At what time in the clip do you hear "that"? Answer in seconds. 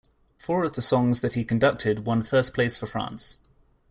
1.21-1.33